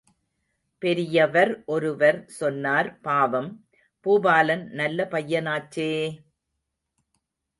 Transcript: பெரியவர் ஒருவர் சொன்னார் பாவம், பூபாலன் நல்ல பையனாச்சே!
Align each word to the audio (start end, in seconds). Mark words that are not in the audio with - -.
பெரியவர் 0.81 1.51
ஒருவர் 1.65 2.17
சொன்னார் 2.29 2.89
பாவம், 3.01 3.49
பூபாலன் 4.05 4.65
நல்ல 4.71 5.07
பையனாச்சே! 5.11 5.89